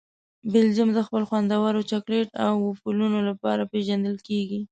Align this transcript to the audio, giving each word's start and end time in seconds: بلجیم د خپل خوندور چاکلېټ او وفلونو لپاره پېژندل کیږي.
بلجیم 0.51 0.89
د 0.93 0.99
خپل 1.07 1.23
خوندور 1.29 1.73
چاکلېټ 1.91 2.29
او 2.45 2.53
وفلونو 2.67 3.19
لپاره 3.29 3.69
پېژندل 3.71 4.15
کیږي. 4.27 4.59